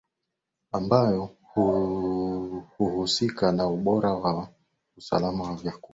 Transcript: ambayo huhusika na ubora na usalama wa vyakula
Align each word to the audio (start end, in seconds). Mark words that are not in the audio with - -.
ambayo 0.71 1.29
huhusika 2.77 3.51
na 3.51 3.67
ubora 3.67 4.09
na 4.09 4.47
usalama 4.97 5.43
wa 5.43 5.55
vyakula 5.55 5.87